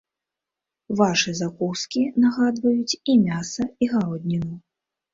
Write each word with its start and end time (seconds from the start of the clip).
Вашы 1.01 1.33
закускі 1.41 2.01
нагадваюць 2.25 2.97
і 3.15 3.19
мяса 3.29 3.71
і 3.83 3.93
гародніну. 3.97 4.55